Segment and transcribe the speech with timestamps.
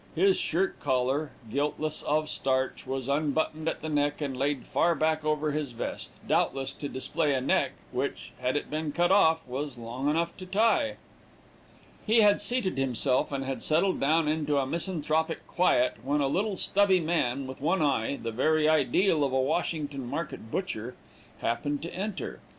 [0.15, 5.23] His shirt collar, guiltless of starch, was unbuttoned at the neck and laid far back
[5.23, 9.77] over his vest, doubtless to display a neck which, had it been cut off, was
[9.77, 10.95] long enough to tie.
[12.03, 16.55] He had seated himself, and had settled down into a misanthropic quiet, when a little
[16.57, 20.95] stubby man, with one eye the very ideal of a Washington market butcher
[21.41, 22.39] happened to enter.